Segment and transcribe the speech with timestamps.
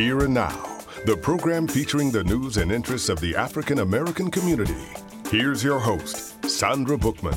[0.00, 4.86] Here and Now, the program featuring the news and interests of the African American community.
[5.28, 7.36] Here's your host, Sandra Bookman.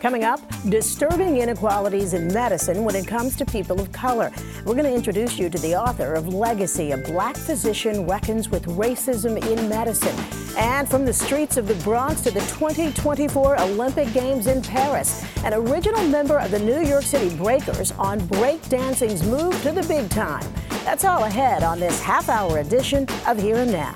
[0.00, 0.40] Coming up,
[0.70, 4.32] disturbing inequalities in medicine when it comes to people of color.
[4.64, 8.64] We're going to introduce you to the author of Legacy, a black physician reckons with
[8.64, 10.16] racism in medicine.
[10.56, 15.52] And from the streets of the Bronx to the 2024 Olympic Games in Paris, an
[15.52, 20.50] original member of the New York City Breakers on breakdancing's move to the big time.
[20.82, 23.92] That's all ahead on this half hour edition of Here and Now.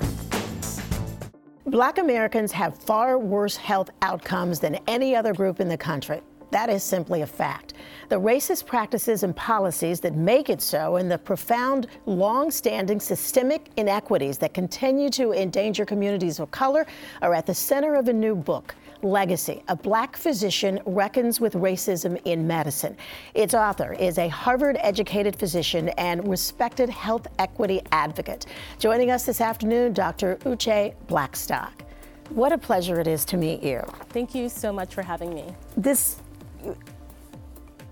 [1.67, 6.21] Black Americans have far worse health outcomes than any other group in the country.
[6.51, 7.73] That is simply a fact.
[8.09, 13.69] The racist practices and policies that make it so, and the profound, long standing systemic
[13.77, 16.85] inequities that continue to endanger communities of color,
[17.21, 18.75] are at the center of a new book.
[19.01, 22.95] Legacy, a black physician reckons with racism in medicine.
[23.33, 28.45] Its author is a Harvard educated physician and respected health equity advocate.
[28.79, 30.37] Joining us this afternoon, Dr.
[30.37, 31.83] Uché Blackstock.
[32.29, 33.81] What a pleasure it is to meet you.
[34.09, 35.53] Thank you so much for having me.
[35.77, 36.21] This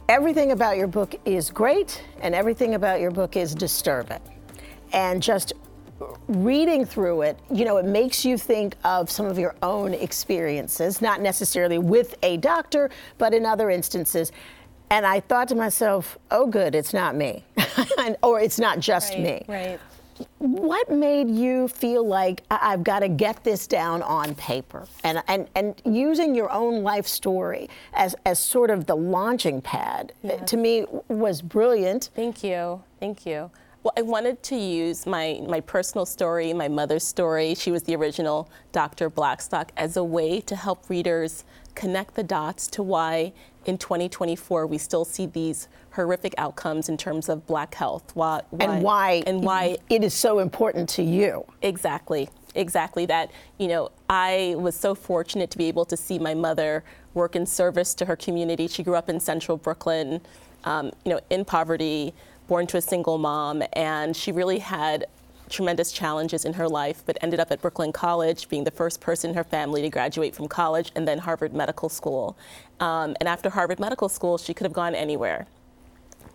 [0.10, 4.22] everything about your book is great and everything about your book is disturbing.
[4.92, 5.54] And just
[6.28, 11.02] reading through it, you know, it makes you think of some of your own experiences,
[11.02, 14.32] not necessarily with a doctor, but in other instances.
[14.90, 17.46] And I thought to myself, oh, good, it's not me,
[18.24, 19.46] or it's not just right, me.
[19.48, 19.80] Right.
[20.40, 25.48] What made you feel like I've got to get this down on paper and, and,
[25.56, 30.50] and using your own life story as, as sort of the launching pad eh, yes.
[30.50, 32.10] to me was brilliant.
[32.16, 32.84] Thank you.
[33.00, 33.52] Thank you.
[33.84, 37.98] Well, I wanted to use my, my personal story, my mother's story, she was the
[37.98, 39.10] original Dr.
[39.10, 41.44] Blackstock, as a way to help readers
[41.76, 43.34] connect the dots to why
[43.66, 48.12] in 2024 we still see these horrific outcomes in terms of black health.
[48.16, 51.46] Why, why, and why and why it is so important to you.
[51.62, 52.30] Exactly.
[52.56, 56.84] Exactly that, you know, I was so fortunate to be able to see my mother
[57.14, 58.68] work in service to her community.
[58.68, 60.22] She grew up in central Brooklyn,
[60.64, 62.14] um, you know, in poverty,
[62.48, 65.06] born to a single mom, and she really had
[65.54, 69.30] tremendous challenges in her life, but ended up at Brooklyn College, being the first person
[69.30, 72.36] in her family to graduate from college, and then Harvard Medical School.
[72.80, 75.48] Um, and after Harvard Medical School, she could have gone anywhere.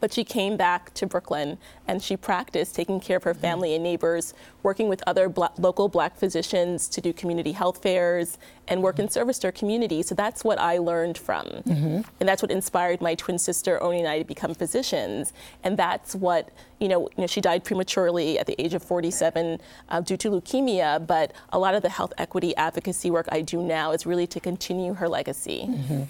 [0.00, 3.82] But she came back to Brooklyn and she practiced taking care of her family and
[3.82, 8.38] neighbors, working with other black, local black physicians to do community health fairs
[8.68, 10.02] and work in service to her community.
[10.02, 11.46] So that's what I learned from.
[11.46, 12.00] Mm-hmm.
[12.20, 15.32] And that's what inspired my twin sister, Oni, and I to become physicians.
[15.64, 19.58] And that's what, you know, you know she died prematurely at the age of 47
[19.88, 21.04] uh, due to leukemia.
[21.06, 24.40] But a lot of the health equity advocacy work I do now is really to
[24.40, 25.66] continue her legacy.
[25.68, 26.02] Mm-hmm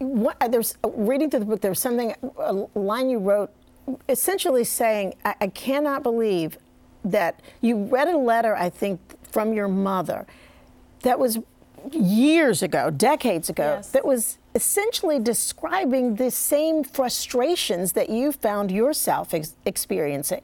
[0.00, 1.60] what, uh, there's uh, reading through the book.
[1.60, 3.50] There was something a line you wrote,
[4.08, 6.58] essentially saying, I, I cannot believe
[7.04, 8.56] that you read a letter.
[8.56, 9.00] I think
[9.30, 10.26] from your mother
[11.02, 11.38] that was
[11.92, 13.90] years ago, decades ago, yes.
[13.90, 20.42] that was essentially describing the same frustrations that you found yourself ex- experiencing.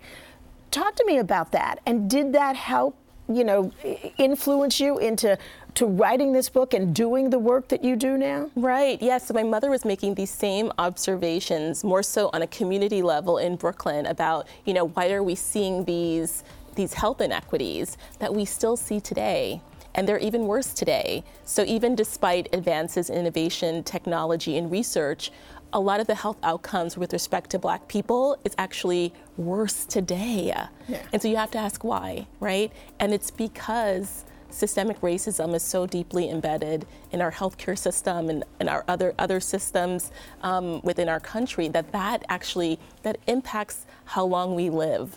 [0.71, 1.81] Talk to me about that.
[1.87, 2.97] And did that help,
[3.28, 3.72] you know,
[4.19, 5.37] influence you into
[5.76, 8.50] to writing this book and doing the work that you do now?
[8.56, 9.26] Right, yes.
[9.26, 13.56] So my mother was making these same observations, more so on a community level in
[13.56, 16.44] Brooklyn, about, you know, why are we seeing these
[16.75, 19.60] these health inequities that we still see today?
[19.97, 21.25] and they're even worse today.
[21.47, 25.32] So, even despite advances in innovation, technology, and research,
[25.72, 30.54] a lot of the health outcomes with respect to black people is actually worse today.
[30.86, 31.03] Yeah.
[31.15, 32.70] And so you have to ask why, right?
[33.00, 34.26] And it's because
[34.56, 39.41] systemic racism is so deeply embedded in our healthcare system and, and our other other
[39.41, 40.11] systems
[40.43, 45.16] um, within our country that that actually that impacts how long we live.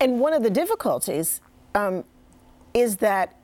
[0.00, 1.40] And one of the difficulties
[1.74, 2.04] um,
[2.72, 3.36] is that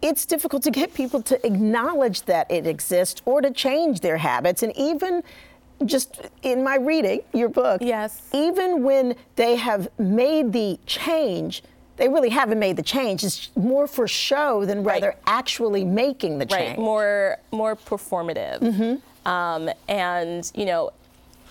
[0.00, 4.62] it's difficult to get people to acknowledge that it exists or to change their habits
[4.62, 5.22] and even
[5.84, 11.62] just in my reading your book yes even when they have made the change
[12.02, 13.22] they really haven't made the change.
[13.22, 15.18] It's more for show than rather right.
[15.24, 16.70] actually making the change.
[16.70, 18.58] Right, more more performative.
[18.58, 19.28] Mm-hmm.
[19.28, 20.90] Um, and you know,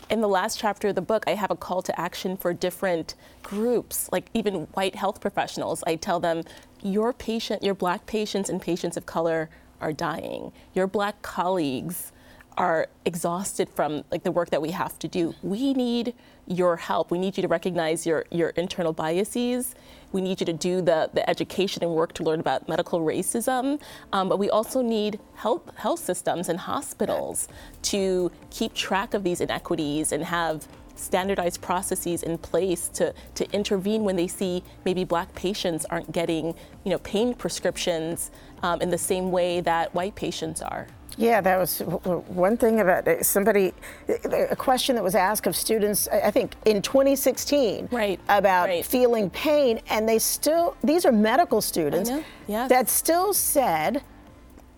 [0.10, 3.16] in the last chapter of the book, I have a call to action for different
[3.44, 5.86] groups, like even white health professionals.
[5.88, 6.44] I tell them,
[6.82, 9.50] your patient, your black patients and patients of color
[9.80, 10.52] are dying.
[10.74, 12.12] Your black colleagues
[12.58, 15.34] are exhausted from like the work that we have to do.
[15.42, 16.14] We need
[16.46, 17.10] your help.
[17.10, 19.76] We need you to recognize your, your internal biases.
[20.12, 23.82] We need you to do the, the education and work to learn about medical racism.
[24.12, 27.48] Um, but we also need health, health systems and hospitals
[27.84, 34.04] to keep track of these inequities and have standardized processes in place to, to intervene
[34.04, 36.54] when they see maybe black patients aren't getting
[36.84, 38.30] you know pain prescriptions
[38.62, 40.88] um, in the same way that white patients are.
[41.18, 43.26] Yeah, that was one thing about it.
[43.26, 43.74] somebody,
[44.10, 48.86] uh, a question that was asked of students, I think in 2016, right, about right.
[48.86, 52.10] feeling pain, and they still, these are medical students
[52.48, 52.70] yes.
[52.70, 54.04] that still said,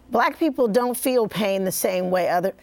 [0.09, 2.53] black people don't feel pain the same way other.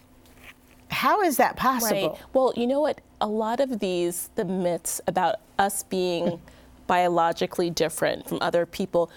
[0.90, 2.10] How is that possible?
[2.10, 2.18] Right.
[2.32, 3.00] Well, you know what?
[3.20, 6.40] A lot of these, the myths about us being
[6.86, 9.10] biologically different from other people,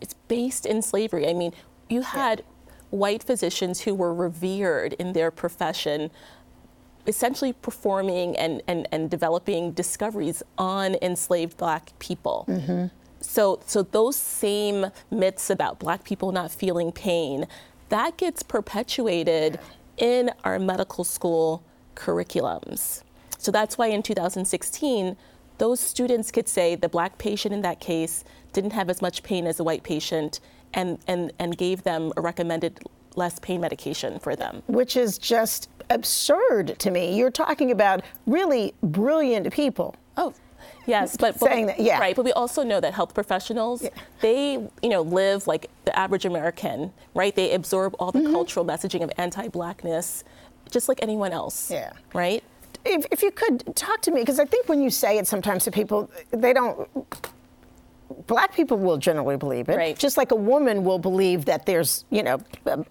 [0.00, 1.28] it's based in slavery.
[1.28, 1.52] I mean,
[1.88, 2.44] you had
[2.90, 6.10] white physicians who were revered in their profession
[7.06, 12.44] essentially performing and, and, and developing discoveries on enslaved black people.
[12.48, 12.86] Mm-hmm.
[13.20, 17.46] So, so those same myths about black people not feeling pain,
[17.88, 19.58] that gets perpetuated
[19.96, 21.62] in our medical school
[21.94, 23.02] curriculums.
[23.38, 25.16] So that's why in 2016,
[25.58, 29.46] those students could say the black patient in that case didn't have as much pain
[29.46, 30.40] as a white patient,
[30.74, 32.80] and, and, and gave them a recommended
[33.16, 34.62] less pain medication for them.
[34.66, 37.16] Which is just absurd to me.
[37.16, 39.96] You're talking about really brilliant people.
[40.16, 40.34] Oh,
[40.86, 42.16] Yes, but, but saying that, yeah, right.
[42.16, 43.90] But we also know that health professionals, yeah.
[44.20, 44.52] they,
[44.82, 47.34] you know, live like the average American, right?
[47.34, 48.32] They absorb all the mm-hmm.
[48.32, 50.24] cultural messaging of anti-blackness,
[50.70, 51.70] just like anyone else.
[51.70, 51.92] Yeah.
[52.14, 52.42] Right.
[52.84, 55.64] If, if you could talk to me, because I think when you say it, sometimes
[55.64, 56.88] to people, they don't
[58.26, 59.98] black people will generally believe it, right.
[59.98, 62.38] just like a woman will believe that there's, you know,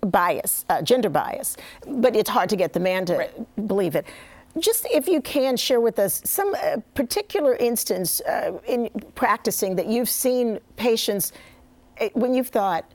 [0.01, 1.57] bias, uh, gender bias.
[1.87, 3.67] But it's hard to get the man to right.
[3.67, 4.05] believe it.
[4.57, 9.85] Just if you can share with us some uh, particular instance uh, in practicing that
[9.87, 11.31] you've seen patients
[12.01, 12.85] uh, when you've thought,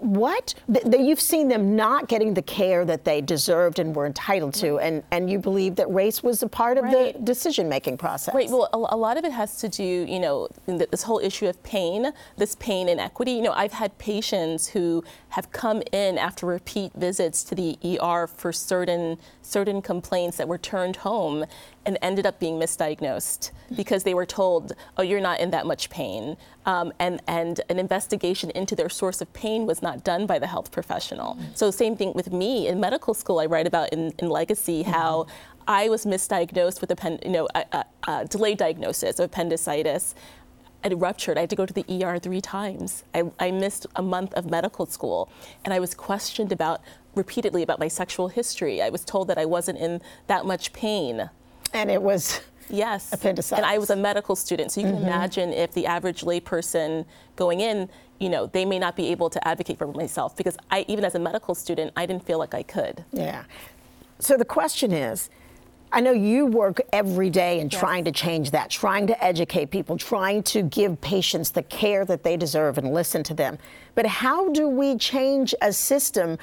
[0.00, 0.54] what?
[0.68, 4.78] That you've seen them not getting the care that they deserved and were entitled to
[4.78, 7.14] and and you believe that race was a part of right.
[7.14, 8.34] the decision making process.
[8.34, 8.48] Right.
[8.48, 11.62] Well a, a, lot of it has to do you know this whole issue of
[11.62, 16.92] pain this pain inequity you know i've had patients who have come in after repeat
[16.94, 21.44] visits to the er for certain certain complaints that were turned home
[21.86, 25.88] and ended up being misdiagnosed because they were told, oh, you're not in that much
[25.88, 26.36] pain.
[26.66, 30.46] Um, and, and an investigation into their source of pain was not done by the
[30.46, 31.34] health professional.
[31.34, 31.54] Mm-hmm.
[31.54, 32.68] So, same thing with me.
[32.68, 34.92] In medical school, I write about in, in Legacy mm-hmm.
[34.92, 35.26] how
[35.68, 40.14] I was misdiagnosed with a, you know, a, a, a delayed diagnosis of appendicitis
[40.84, 41.36] it ruptured.
[41.36, 43.04] I had to go to the ER three times.
[43.14, 45.28] I, I, missed a month of medical school,
[45.64, 46.80] and I was questioned about
[47.14, 48.80] repeatedly about my sexual history.
[48.80, 51.30] I was told that I wasn't in that much pain.
[51.72, 53.58] And it was yes appendicitis.
[53.58, 55.06] And I was a medical student, so you can mm-hmm.
[55.06, 57.04] imagine if the average layperson
[57.34, 60.84] going in, you know, they may not be able to advocate for myself because I,
[60.88, 63.04] even as a medical student, I didn't feel like I could.
[63.12, 63.44] Yeah.
[64.18, 65.30] So the question is.
[65.92, 67.80] I know you work every day in yes.
[67.80, 72.24] trying to change that, trying to educate people, trying to give patients the care that
[72.24, 73.56] they deserve and listen to them.
[73.94, 76.38] But how do we change a system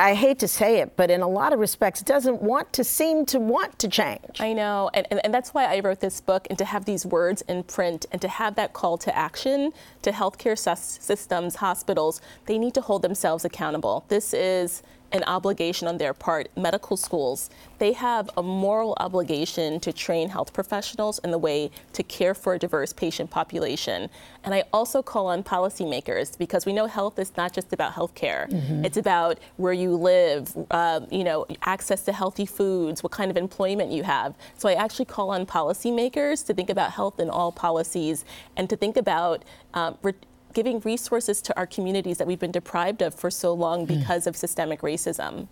[0.00, 3.26] I hate to say it, but in a lot of respects, doesn't want to seem
[3.26, 4.40] to want to change.
[4.40, 7.04] I know, and, and, and, that's why I wrote this book, and to have these
[7.04, 9.72] words in print, and to have that call to action
[10.02, 14.04] to healthcare systems, hospitals, they need to hold themselves accountable.
[14.06, 16.48] This is an obligation on their part.
[16.56, 22.02] Medical schools, they have a moral obligation to train health professionals in the way to
[22.02, 24.10] care for a diverse patient population.
[24.44, 28.50] And I also call on policymakers because we know health is not just about healthcare.
[28.50, 28.84] Mm-hmm.
[28.84, 33.36] It's about where you live, uh, you know, access to healthy foods, what kind of
[33.36, 34.34] employment you have.
[34.56, 38.24] So I actually call on policymakers to think about health in all policies
[38.56, 40.14] and to think about um, re-
[40.58, 43.94] giving resources to our communities that we've been deprived of for so long hmm.
[43.96, 44.26] because mm.
[44.26, 45.46] of systemic racism.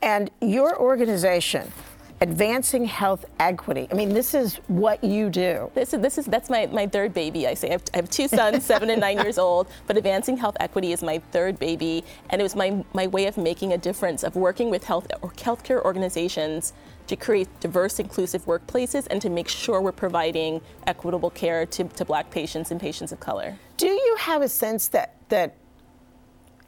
[0.00, 1.72] And your organization,
[2.20, 3.88] advancing health equity.
[3.90, 5.72] I mean, this is what you do.
[5.74, 7.48] This is this is that's my, my third baby.
[7.48, 9.66] I say I have, I have two sons, seven and nine years old.
[9.88, 13.36] But advancing health equity is my third baby, and it was my my way of
[13.36, 16.74] making a difference of working with health or healthcare organizations
[17.06, 22.04] to create diverse, inclusive workplaces and to make sure we're providing equitable care to, to
[22.04, 23.56] black patients and patients of color.
[23.76, 25.54] Do you have a sense that that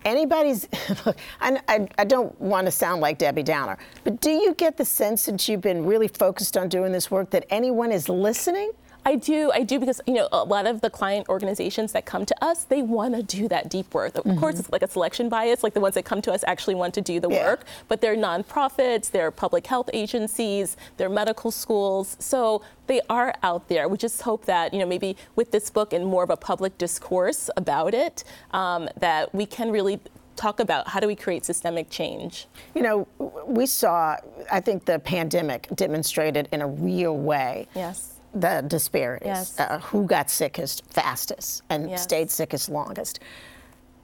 [0.04, 0.68] anybody's
[1.06, 4.76] look, I, I, I, don't want to sound like Debbie Downer, but do you get
[4.76, 8.72] the sense since you've been really focused on doing this work that anyone is listening?
[9.06, 12.26] I do, I do because you know a lot of the client organizations that come
[12.26, 14.18] to us, they want to do that deep work.
[14.18, 14.40] Of mm-hmm.
[14.40, 15.62] course, it's like a selection bias.
[15.62, 17.46] Like the ones that come to us actually want to do the yeah.
[17.46, 23.68] work, but they're nonprofits, they're public health agencies, they're medical schools, so they are out
[23.68, 23.88] there.
[23.88, 26.76] We just hope that you know maybe with this book and more of a public
[26.76, 30.00] discourse about it, um, that we can really
[30.34, 32.48] talk about how do we create systemic change.
[32.74, 33.08] You know,
[33.46, 34.16] we saw,
[34.50, 37.68] I think the pandemic demonstrated in a real way.
[37.74, 38.15] Yes.
[38.38, 39.58] The disparities, Yes.
[39.58, 42.02] uh, who got sickest fastest and Yes.
[42.02, 43.18] stayed sickest longest.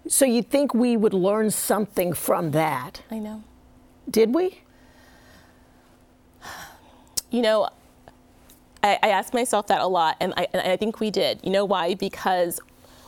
[0.08, 3.02] So you think we would learn something from that?
[3.10, 3.42] I know.
[4.10, 4.62] Did we?
[7.30, 7.68] You know,
[8.82, 11.40] I, I ask myself that a lot, and I, and I think we did.
[11.42, 11.94] You know why?
[11.94, 12.58] Because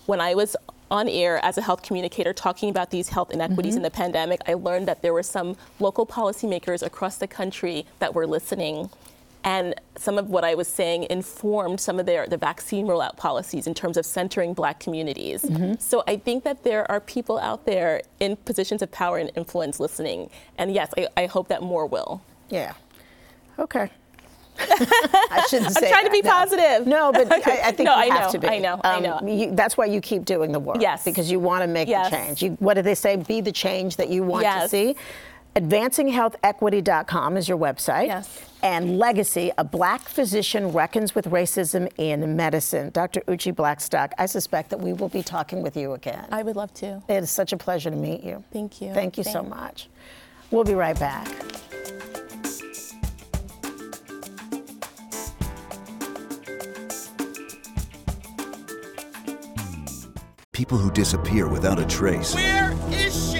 [0.07, 0.57] when I was
[0.90, 4.54] on air as a health communicator talking about these health inequities in the pandemic, I
[4.54, 8.90] learned that there were some local policymakers across the country that were listening.
[9.45, 13.67] And some of what I was saying informed some of their the vaccine rollout policies
[13.67, 15.45] in terms of centering black communities.
[15.79, 19.79] So I think that there are people out there in positions of power and influence
[19.79, 20.31] listening.
[20.57, 22.23] And yes, I, I hope that more will.
[22.49, 22.73] Yeah.
[23.59, 23.91] Okay.
[24.59, 26.31] I shouldn't say I'm trying to be no.
[26.31, 26.87] positive.
[26.87, 27.61] No, but Okay.
[27.61, 28.47] I, I think No, you I have know, to be.
[28.47, 29.21] Um, I know, I know.
[29.27, 30.77] you- that's why you keep doing the work.
[30.81, 31.05] Yes.
[31.05, 32.09] Because you want to make Yes.
[32.11, 32.43] the change.
[32.43, 33.17] You, what do they say?
[33.17, 34.95] Be the change that you want to see.
[35.56, 38.06] AdvancingHealthEquity.com is your website.
[38.06, 38.44] Yes.
[38.62, 42.90] And Legacy, a black physician reckons with racism in medicine.
[42.90, 43.20] Dr.
[43.23, 46.26] Uché Blackstock, I suspect that we will be talking with you again.
[46.32, 47.02] I would love to.
[47.08, 48.42] it is such a pleasure to meet you.
[48.52, 48.92] Thank you.
[48.92, 49.88] Thank you so much.
[50.50, 51.28] We'll be right back.
[60.52, 62.34] People who disappear without a trace.
[62.34, 62.74] Where is she?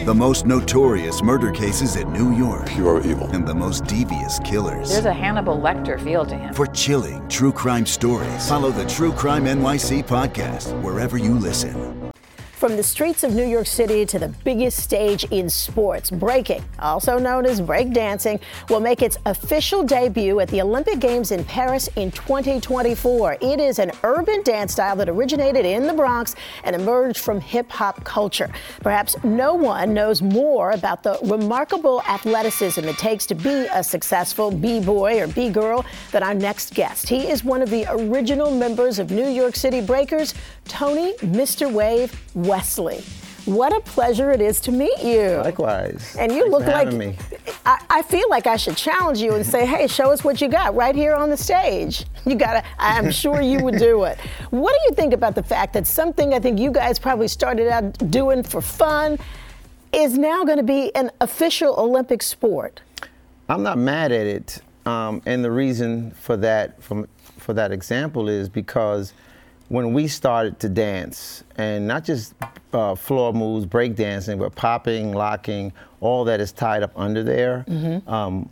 [0.05, 2.67] The most notorious murder cases in New York.
[2.67, 3.27] Pure evil.
[3.29, 4.91] And the most devious killers.
[4.91, 6.53] There's a Hannibal Lecter feel to him.
[6.53, 12.04] For chilling true crime stories, follow the True Crime NYC podcast wherever you listen.
[12.64, 17.18] From the streets of New York City to the biggest stage in sports, breaking, also
[17.18, 18.40] known as breakdancing,
[18.71, 23.37] will make its official debut at the Olympic Games in Paris in 2024.
[23.42, 27.71] It is an urban dance style that originated in the Bronx and emerged from hip
[27.71, 28.50] hop culture.
[28.80, 34.50] Perhaps no one knows more about the remarkable athleticism it takes to be a successful
[34.50, 37.11] B boy or B girl than our next guest.
[37.11, 40.33] He is one of the original members of New York City Breakers,
[40.64, 41.71] Tony Mr.
[41.71, 42.18] Wave
[42.55, 43.03] Wesley.
[43.47, 45.39] What a pleasure it is to meet you.
[45.39, 46.15] Likewise.
[46.17, 47.17] And you Thanks look like me.
[47.67, 50.47] I, I feel like I should challenge you and say, "Hey, show us what you
[50.49, 52.63] got right here on the stage." You gotta.
[52.79, 54.19] I'm sure you would do it.
[54.51, 57.69] What do you think about the fact that something I think you guys probably started
[57.69, 59.19] out doing for fun
[59.93, 62.81] is now going to be an official Olympic sport?
[63.49, 68.29] I'm not mad at it, um, and the reason for that, from for that example,
[68.29, 69.13] is because
[69.75, 72.33] when we started to dance, and not just
[72.73, 77.64] uh, floor moves, break dancing, but popping, locking, all that is tied up under there.
[78.07, 78.49] Um,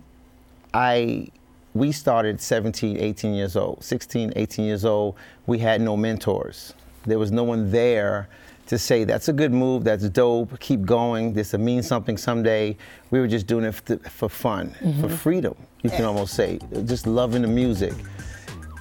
[0.74, 1.28] I
[1.74, 5.14] we started 17, 18 years old, 16, 18 years old.
[5.46, 6.74] We had no mentors.
[7.06, 8.28] There was no one there
[8.66, 11.34] to say that's a good move, that's dope, keep going.
[11.34, 12.76] This will mean something someday.
[13.12, 15.54] We were just doing it for, for fun, for freedom.
[15.82, 17.94] You can almost say, just loving the music.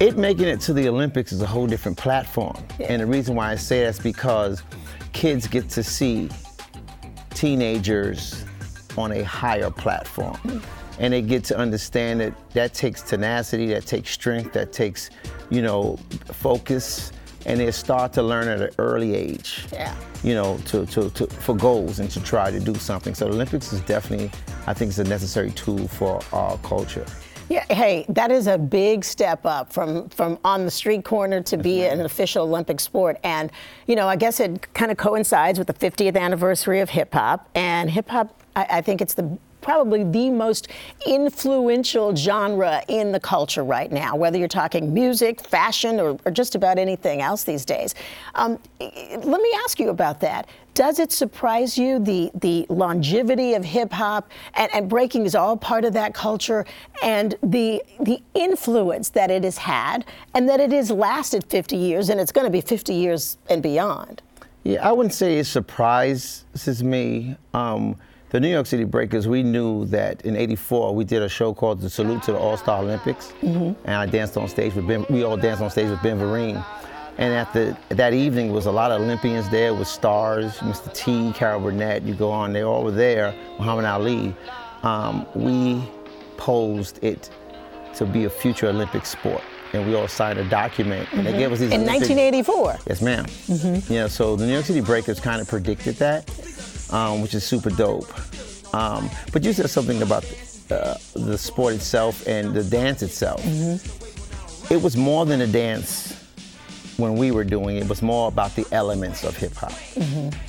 [0.02, 3.52] It making it to the Olympics is a whole different platform, and the reason why
[3.52, 4.64] I say that's because
[5.14, 6.28] kids get to see
[7.36, 8.44] teenagers
[8.98, 10.64] on a higher platform.
[10.98, 15.12] And they get to understand that that takes tenacity, that takes strength, that takes,
[15.52, 15.98] you know,
[16.32, 17.12] focus,
[17.46, 19.68] and they start to learn at an early age.
[19.72, 19.96] Yeah.
[20.24, 23.14] You know, to, to, to for goals and to try to do something.
[23.14, 24.32] So the Olympics is definitely,
[24.66, 27.06] I think, is a necessary tool for our culture.
[27.52, 31.58] Yeah, hey, that is a big step up from from on the street corner to
[31.58, 33.20] be an official Olympic sport.
[33.26, 33.52] And
[33.88, 37.50] you know, I guess it kind of coincides with the 50th anniversary of hip hop.
[37.54, 40.68] And hip hop, I, I think it's the probably the most
[41.06, 46.56] influential genre in the culture right now, whether you're talking music, fashion, or, or just
[46.56, 47.96] about anything else these days.
[48.36, 50.48] Um, let me ask you about that.
[50.74, 55.58] Does it surprise you the the longevity of hip hop and, and breaking is all
[55.58, 56.66] part of that culture
[57.04, 62.10] and the the influence that it has had and that it has lasted 50 years
[62.10, 64.22] and it's going to be 50 years and beyond?
[64.64, 67.36] Yeah, I wouldn't say it surprises me.
[67.54, 67.98] Um,
[68.32, 71.82] the New York City Breakers, we knew that in '84 we did a show called
[71.82, 73.74] "The Salute to the All Star Olympics," mm-hmm.
[73.86, 75.06] and I danced on stage with Ben.
[75.10, 76.66] We all danced on stage with Ben Vereen.
[77.18, 80.94] And at the that evening was a lot of Olympians there with stars, Mr.
[80.94, 82.04] T, Carol Burnett.
[82.04, 83.36] You go on, they all were there.
[83.60, 84.36] Muhammad Ali.
[84.84, 85.84] Um, we
[86.38, 87.30] posed it
[87.96, 91.40] to be a future Olympic sport, and we all signed a document, and they mm-hmm.
[91.40, 92.80] gave us these In 1984.
[92.88, 93.94] Yes, madam mm-hmm.
[93.94, 96.28] Yeah, so the New York City Breakers kind of predicted that,
[96.92, 98.12] um, which is super dope.
[98.74, 100.26] Um, but you said something about
[100.70, 103.42] uh, the sport itself and the dance itself.
[104.72, 106.18] It was more than a dance
[106.98, 109.72] when we were doing it it was more about the elements of hip hop.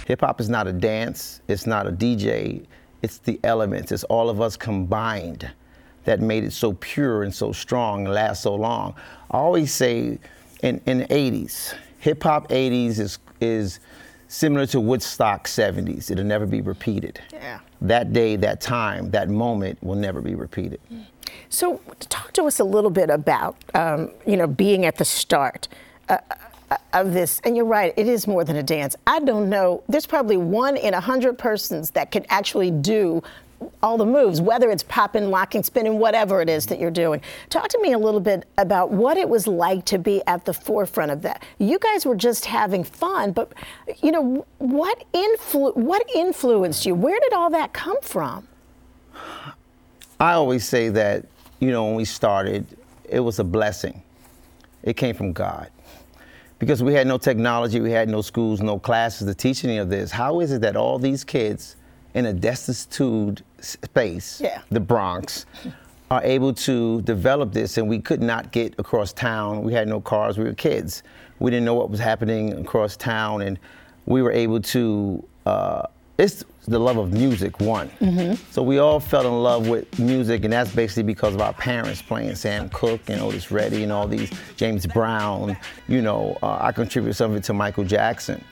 [0.06, 2.66] Hip hop is not a dance, it's not a DJ,
[3.02, 3.90] it's the elements.
[3.90, 5.50] It's all of us combined
[6.04, 8.94] that made it so pure and so strong and last so long.
[9.30, 10.18] I always say
[10.62, 13.80] in, in the 80s, hip hop 80s is, is
[14.32, 16.10] similar to Woodstock 70s.
[16.10, 17.20] It'll never be repeated.
[17.32, 17.60] Yeah.
[17.82, 20.80] That day, that time, that moment will never be repeated.
[21.50, 25.68] So, talk to us a little bit about, um, you know, being at the start
[26.08, 26.18] uh,
[26.70, 27.40] uh, of this.
[27.44, 28.96] And you're right, it is more than a dance.
[29.06, 29.82] I don't know.
[29.88, 33.22] There's probably one in a hundred persons that could actually do
[33.82, 37.20] all the moves, whether it's popping, locking, spinning, whatever it is that you're doing.
[37.50, 40.54] Talk to me a little bit about what it was like to be at the
[40.54, 41.42] forefront of that.
[41.58, 43.52] You guys were just having fun, but
[44.02, 46.94] you know what influ- what influenced you?
[46.94, 48.48] Where did all that come from?
[50.18, 51.26] I always say that,
[51.58, 52.66] you know, when we started,
[53.08, 54.02] it was a blessing.
[54.82, 55.70] It came from God.
[56.58, 59.90] Because we had no technology, we had no schools, no classes to teach any of
[59.90, 60.12] this.
[60.12, 61.74] How is it that all these kids
[62.14, 64.60] in a destitute space, Yeah.
[64.70, 65.46] the Bronx,
[66.10, 69.62] are able to develop this and we could not get across town.
[69.62, 71.02] We had no cars, we were kids.
[71.38, 73.58] We didn't know what was happening across town and
[74.04, 75.82] we were able to, uh,
[76.18, 77.90] it's the love of music, one.
[78.50, 82.02] So we all fell in love with music and that's basically because of our parents
[82.02, 85.56] playing Sam Cooke and Otis Redding and all these, James Brown,
[85.88, 88.44] you know, uh, I contributed some of it to Michael Jackson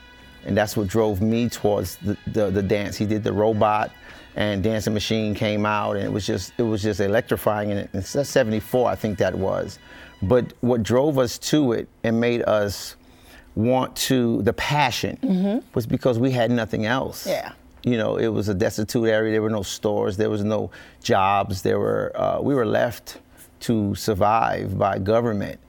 [0.45, 2.97] and that's what drove me towards the, the, the dance.
[2.97, 3.91] He did the robot,
[4.35, 7.71] and Dancing Machine came out, and it was just it was just electrifying.
[7.71, 9.79] And it's '74, I think that was.
[10.21, 12.95] But what drove us to it and made us
[13.55, 17.27] want to the passion was because we had nothing else.
[17.27, 17.51] Yeah.
[17.83, 19.31] You know, it was a destitute area.
[19.31, 20.15] There were no stores.
[20.15, 20.69] There was no
[21.03, 21.63] jobs.
[21.63, 23.17] There were uh, we were left
[23.61, 25.59] to survive by government.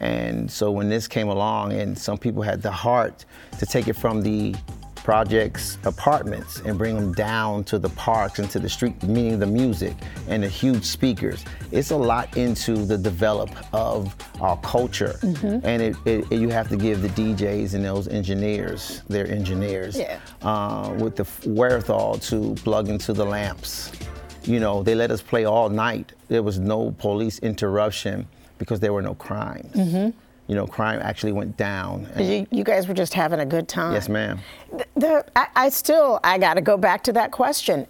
[0.00, 3.24] And so when this came along, and some people had the heart
[3.58, 4.54] to take it from the
[4.96, 9.46] projects, apartments, and bring them down to the parks and to the street, meaning the
[9.46, 9.94] music
[10.28, 11.44] and the huge speakers.
[11.72, 16.76] It's a lot into the develop of our culture, and it, it, you have to
[16.76, 20.18] give the DJs and those engineers, their engineers, Yeah.
[20.42, 23.90] uh, with the wherewithal to plug into the lamps.
[24.44, 26.12] You know, they let us play all night.
[26.28, 28.26] There was no police interruption
[28.60, 29.74] because there were no crimes.
[30.46, 32.08] You know, crime actually went down.
[32.18, 33.92] You, you guys were just having a good time.
[33.94, 34.38] yes, ma'am.
[34.72, 37.86] The, the, I, I still, I got to go back to that question.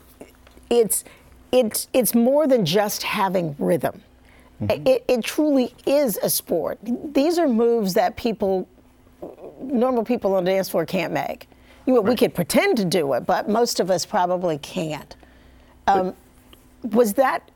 [0.68, 1.04] It's,
[1.52, 4.02] it's, it's more than just having rhythm.
[4.60, 6.78] It, it truly is a sport.
[6.82, 8.68] These are moves that people,
[9.58, 11.48] normal people on the dance floor can't make.
[11.86, 15.16] You know, We could pretend to do it, but most of us probably can't.
[15.86, 16.14] Um,
[16.82, 17.50] was that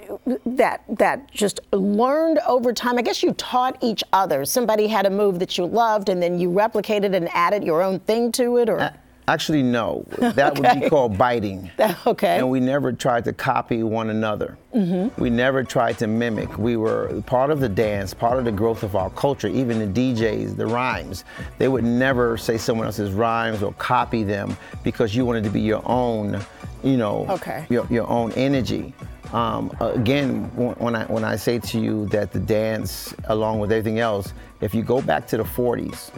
[0.44, 2.98] that that just learned over time?
[2.98, 4.44] I guess you taught each other.
[4.44, 8.00] Somebody had a move that you loved, and then you replicated and added your own
[8.00, 8.92] thing to it, or
[9.26, 10.04] Actually, no.
[10.18, 11.70] That would be called biting.
[12.06, 12.38] okay.
[12.38, 14.58] And we never tried to copy one another.
[14.74, 15.20] Mm-hmm.
[15.20, 16.58] We never tried to mimic.
[16.58, 19.48] We were part of the dance, part of the growth of our culture.
[19.48, 21.24] Even the DJs, the rhymes,
[21.58, 25.60] they would never say someone else's rhymes or copy them because you wanted to be
[25.60, 26.38] your own,
[26.82, 27.66] you know, Okay.
[27.70, 28.92] your, your own energy.
[29.35, 33.73] Um, again, when when I, when I say to you that the dance, along with
[33.73, 36.12] everything else, if you go back to the 40s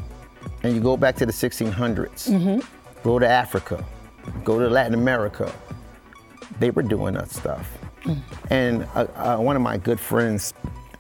[0.63, 2.63] and you go back to the 1600s,
[3.03, 3.83] go to Africa,
[4.45, 5.51] go to Latin America,
[6.61, 7.67] they were doing that stuff.
[8.51, 10.53] And uh, uh, one of my good friends,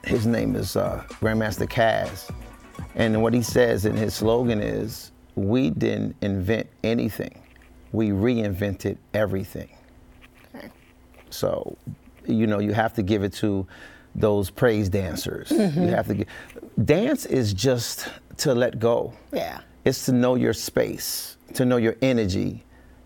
[0.05, 2.31] his name is uh, Grandmaster Caz,
[2.95, 7.43] and what he says in his slogan is, "We didn't invent anything,
[7.93, 9.69] we reinvented everything."
[11.31, 11.77] So,
[12.29, 13.67] you know, you have to give it to
[14.15, 15.51] those praise dancers.
[15.51, 16.29] You have to give.
[16.85, 18.09] Dance is just
[18.39, 19.12] to let go.
[19.33, 19.61] yeah.
[19.85, 22.65] It's to know your space, to know your energy,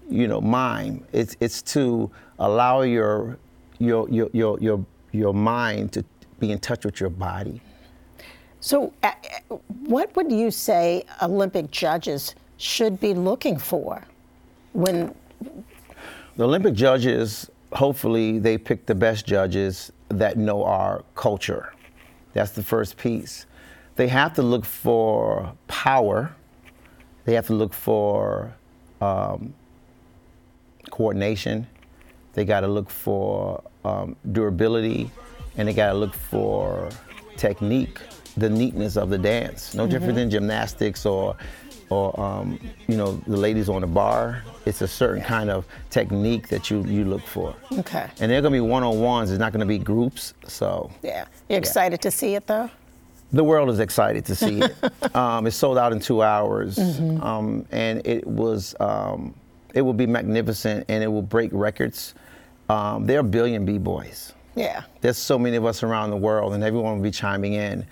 [0.08, 1.04] you know, mind.
[1.12, 3.38] It's it's to allow your
[3.78, 6.04] your your your your, your mind to
[6.38, 7.60] be in touch with your body.
[8.60, 9.12] So, uh,
[9.86, 14.02] what would you say Olympic judges should be looking for
[14.72, 15.14] when?
[16.36, 21.72] The Olympic judges, hopefully, they pick the best judges that know our culture.
[22.32, 23.46] That's the first piece.
[23.96, 26.34] They have to look for power.
[27.24, 28.54] They have to look for
[29.00, 29.54] um,
[30.90, 31.66] coordination.
[32.32, 35.10] They got to look for um, durability,
[35.56, 36.88] and they got to look for
[37.36, 38.00] technique,
[38.36, 39.74] the neatness of the dance.
[39.74, 41.36] No different than gymnastics or,
[41.90, 44.42] or um, you know, the ladies on the bar.
[44.66, 47.54] It's a certain kind of technique that you you look for.
[47.72, 48.08] Okay.
[48.20, 49.30] And they're gonna be one-on-ones.
[49.30, 50.34] It's not gonna be groups.
[50.46, 51.26] So Yeah.
[51.48, 52.70] You're excited to see it though?
[53.32, 54.74] the world is excited to see it.
[55.14, 57.22] um, it sold out in two hours, mm-hmm.
[57.22, 59.34] um, and it was um,
[59.74, 62.14] it will be magnificent, and it will break records.
[62.68, 64.32] Um, there are a billion b boys.
[64.56, 64.82] Yeah.
[65.00, 67.86] There's so many of us around the world, and everyone will be chiming in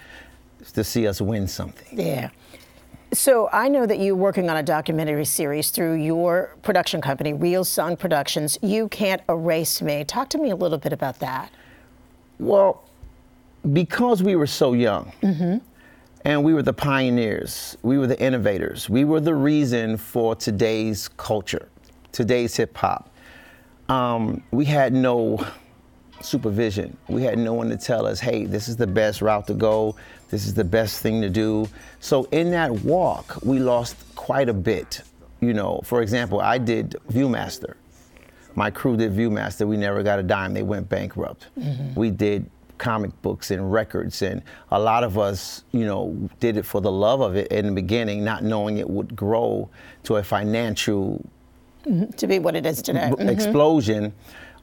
[0.75, 1.99] to see us win something.
[1.99, 2.31] Yeah.
[3.13, 7.65] So I know that you're working on a documentary series through your production company, Real
[7.65, 8.59] Song Productions.
[8.61, 10.05] You can't erase me.
[10.05, 11.51] Talk to me a little bit about that.
[12.39, 12.85] Well,
[13.73, 15.57] because we were so young, mm-hmm.
[16.25, 21.09] and we were the pioneers, we were the innovators, we were the reason for today's
[21.09, 21.69] culture,
[22.13, 23.11] today's hip hop.
[23.89, 25.45] Um, we had no
[26.21, 26.97] supervision.
[27.09, 29.97] We had no one to tell us, hey, this is the best route to go.
[30.31, 31.69] This is the best thing to do.
[32.01, 35.03] So in that walk, we lost quite a bit.
[35.41, 37.75] You know, for example, I did Viewmaster.
[38.55, 39.67] My crew did Viewmaster.
[39.67, 40.53] We never got a dime.
[40.53, 41.47] They went bankrupt.
[41.57, 41.95] Mm-hmm.
[41.95, 46.65] We did comic books and records, and a lot of us, you know, did it
[46.65, 49.69] for the love of it in the beginning, not knowing it would grow
[50.05, 51.25] to a financial
[51.85, 52.11] mm-hmm.
[52.11, 53.11] to be what it is today.
[53.13, 53.29] Mm-hmm.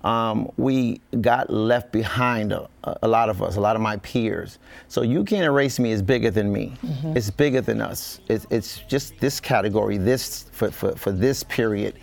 [0.06, 4.60] Um, we got left behind, a, a, lot of us, a lot of my peers.
[4.88, 6.78] So You Can't Erase Me is bigger than me.
[6.86, 7.18] Mm-hmm.
[7.18, 8.20] It's bigger than us.
[8.28, 11.96] It's, it's just this category, this for, for, for this period.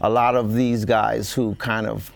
[0.00, 2.10] A lot of these guys who kind of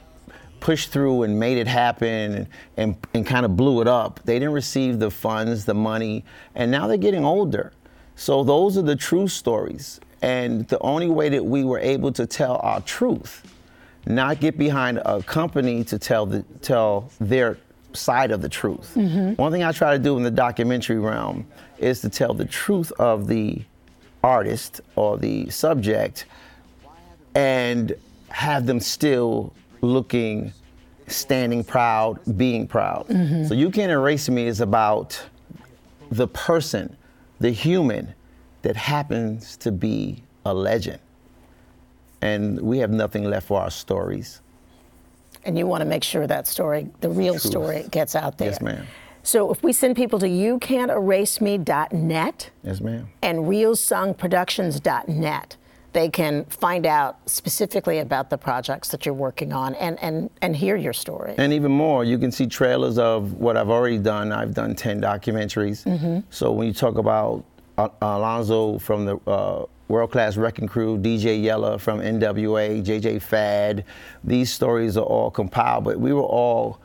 [0.60, 4.38] pushed through and made it happen and, and, and kind of blew it up, they
[4.38, 7.70] didn't receive the funds, the money, and now they're getting older.
[8.16, 10.00] So those are the true stories.
[10.22, 13.53] And the only way that we were able to tell our truth
[14.06, 17.58] not get behind a company to tell the tell their
[17.92, 18.92] side of the truth.
[18.96, 19.34] Mm-hmm.
[19.34, 21.46] One thing I try to do in the documentary realm
[21.78, 23.62] is to tell the truth of the
[24.22, 26.26] artist or the subject
[27.34, 27.94] and
[28.28, 30.52] have them still looking
[31.06, 33.06] standing proud, being proud.
[33.08, 33.44] Mm-hmm.
[33.44, 35.22] So you can't erase me is about
[36.10, 36.96] the person,
[37.40, 38.14] the human
[38.62, 40.98] that happens to be a legend
[42.24, 44.40] and we have nothing left for our stories.
[45.44, 47.42] And you want to make sure that story, the real Truth.
[47.42, 48.48] story, gets out there.
[48.48, 48.86] Yes, ma'am.
[49.22, 53.08] So if we send people to youcan'teraseme.net yes, ma'am.
[53.22, 55.56] and realsongproductions.net,
[55.92, 60.56] they can find out specifically about the projects that you're working on and, and, and
[60.56, 61.34] hear your story.
[61.36, 64.32] And even more, you can see trailers of what I've already done.
[64.32, 65.84] I've done 10 documentaries.
[65.84, 66.20] Mm-hmm.
[66.30, 67.44] So when you talk about
[67.78, 73.84] Alonzo from the uh, World Class Wrecking Crew, DJ Yella from NWA, JJ Fad.
[74.22, 76.80] These stories are all compiled, but we were all.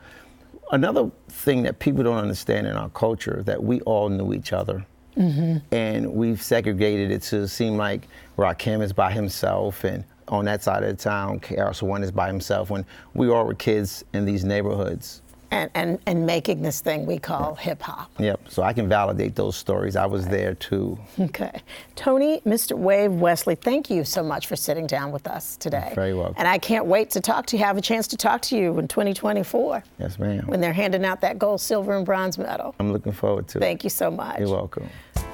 [0.72, 4.86] Another thing that people don't understand in our culture that we all knew each other.
[5.16, 5.74] Mm-hmm.
[5.74, 8.06] And we've segregated it to seem like
[8.38, 12.28] Rakim is by himself and on that side of the town, KRS One is by
[12.28, 17.06] himself when we all were kids in these neighborhoods and, and, and making this thing
[17.06, 18.10] we call hip hop.
[18.18, 19.96] Yep, so I can validate those stories.
[19.96, 20.98] I was there too.
[21.18, 21.62] Okay.
[21.96, 22.76] Tony, Mr.
[22.76, 25.86] Wave Wesley, thank you so much for sitting down with us today.
[25.86, 26.34] You're very welcome.
[26.38, 28.78] And I can't wait to talk to you, have a chance to talk to you
[28.78, 29.82] in 2024.
[29.98, 30.46] Yes, ma'am.
[30.46, 32.74] When they're handing out that gold, silver, and bronze medal.
[32.78, 33.60] I'm looking forward to it.
[33.60, 34.38] Thank you so much.
[34.38, 34.88] You're welcome.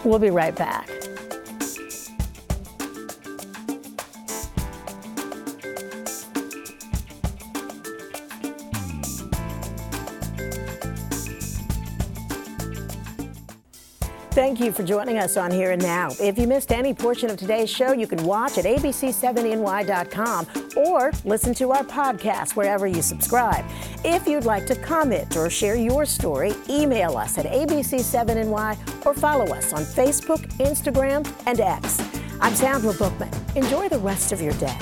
[0.04, 0.88] We'll be right back.
[14.36, 16.10] Thank you for joining us on Here and Now.
[16.20, 20.46] If you missed any portion of today's show, you can watch at abc7ny.com
[20.76, 23.64] or listen to our podcast wherever you subscribe.
[24.04, 29.54] If you'd like to comment or share your story, email us at abc7ny or follow
[29.54, 31.98] us on Facebook, Instagram, and X.
[32.38, 33.30] I'm Sandra Bookman.
[33.54, 34.76] Enjoy the rest of your day.